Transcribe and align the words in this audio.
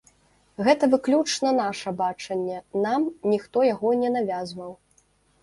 Гэта 0.67 0.87
выключна 0.93 1.51
наша 1.57 1.93
бачанне, 1.99 2.57
нам 2.87 3.07
ніхто 3.35 3.67
яго 3.73 3.95
не 4.03 4.09
навязваў. 4.19 4.73